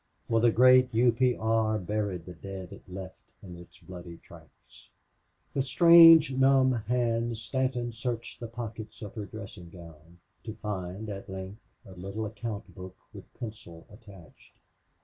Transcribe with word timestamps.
For 0.27 0.39
the 0.39 0.49
great 0.49 0.91
U. 0.95 1.11
P. 1.11 1.35
R. 1.35 1.77
buried 1.77 2.25
the 2.25 2.33
dead 2.33 2.73
it 2.73 2.81
left 2.91 3.33
in 3.43 3.55
its 3.55 3.77
bloody 3.77 4.17
tracks! 4.17 4.89
With 5.53 5.63
strange, 5.65 6.33
numb 6.33 6.71
hands 6.71 7.39
Stanton 7.39 7.93
searched 7.93 8.39
the 8.39 8.47
pockets 8.47 9.03
of 9.03 9.13
her 9.13 9.27
dressing 9.27 9.69
gown, 9.69 10.17
to 10.43 10.55
find, 10.55 11.07
at 11.07 11.29
length, 11.29 11.61
a 11.85 11.91
little 11.91 12.25
account 12.25 12.73
book 12.73 12.95
with 13.13 13.31
pencil 13.35 13.85
attached. 13.91 14.55